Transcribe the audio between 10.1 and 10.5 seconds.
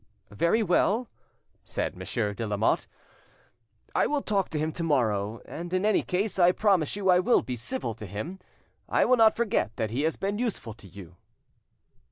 been